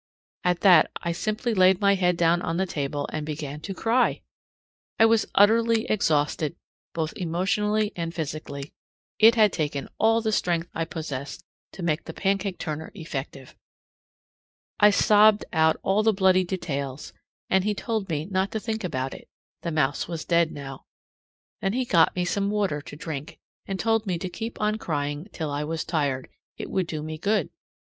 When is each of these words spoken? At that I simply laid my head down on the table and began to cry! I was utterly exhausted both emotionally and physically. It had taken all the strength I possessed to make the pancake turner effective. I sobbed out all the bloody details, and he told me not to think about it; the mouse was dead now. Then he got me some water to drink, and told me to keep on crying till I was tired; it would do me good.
At 0.43 0.61
that 0.61 0.89
I 1.03 1.11
simply 1.11 1.53
laid 1.53 1.79
my 1.79 1.93
head 1.93 2.17
down 2.17 2.41
on 2.41 2.57
the 2.57 2.65
table 2.65 3.07
and 3.13 3.23
began 3.23 3.59
to 3.61 3.73
cry! 3.75 4.23
I 4.97 5.05
was 5.05 5.27
utterly 5.35 5.85
exhausted 5.91 6.55
both 6.95 7.13
emotionally 7.15 7.91
and 7.95 8.11
physically. 8.11 8.73
It 9.19 9.35
had 9.35 9.53
taken 9.53 9.87
all 9.99 10.19
the 10.19 10.31
strength 10.31 10.69
I 10.73 10.85
possessed 10.85 11.43
to 11.73 11.83
make 11.83 12.05
the 12.05 12.15
pancake 12.15 12.57
turner 12.57 12.89
effective. 12.95 13.55
I 14.79 14.89
sobbed 14.89 15.45
out 15.53 15.79
all 15.83 16.01
the 16.01 16.13
bloody 16.13 16.45
details, 16.45 17.13
and 17.47 17.63
he 17.63 17.75
told 17.75 18.09
me 18.09 18.25
not 18.25 18.49
to 18.53 18.59
think 18.59 18.83
about 18.83 19.13
it; 19.13 19.27
the 19.61 19.69
mouse 19.69 20.07
was 20.07 20.25
dead 20.25 20.51
now. 20.51 20.87
Then 21.61 21.73
he 21.73 21.85
got 21.85 22.15
me 22.15 22.25
some 22.25 22.49
water 22.49 22.81
to 22.81 22.95
drink, 22.95 23.37
and 23.67 23.79
told 23.79 24.07
me 24.07 24.17
to 24.17 24.29
keep 24.29 24.59
on 24.59 24.79
crying 24.79 25.27
till 25.31 25.51
I 25.51 25.63
was 25.63 25.83
tired; 25.85 26.27
it 26.57 26.71
would 26.71 26.87
do 26.87 27.03
me 27.03 27.19
good. 27.19 27.51